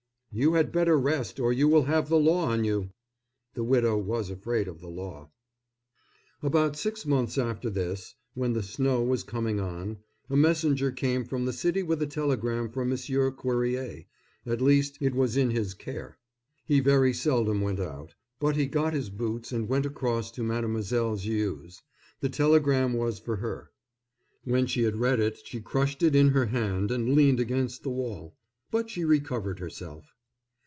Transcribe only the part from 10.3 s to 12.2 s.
messenger came from the city with a